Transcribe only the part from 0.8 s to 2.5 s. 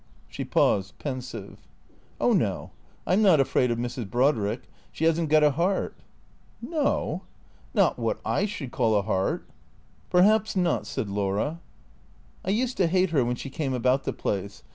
pensive." Oh,